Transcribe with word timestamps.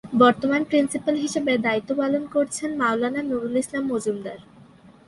বর্তমানে 0.19 0.65
প্রিন্সিপাল 0.65 1.15
হিসাবে 1.15 1.51
দায়িত্ব 1.57 1.91
পালন 2.01 2.23
করছেন 2.35 2.69
মাওলানা 2.81 3.21
নুরুল 3.29 3.55
ইসলাম 3.61 3.83
মজুমদার। 3.91 4.39